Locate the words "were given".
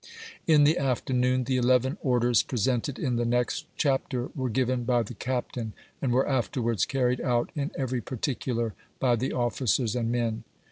4.33-4.83